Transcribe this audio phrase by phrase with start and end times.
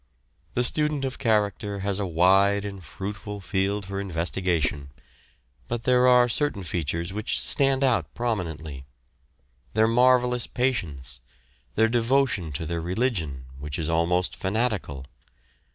[0.55, 4.89] The student of character has a wide and fruitful field for investigation,
[5.67, 8.87] but there are certain features which stand out prominently
[9.75, 11.19] their marvellous patience,
[11.75, 15.05] their devotion to their religion, which is almost fanatical.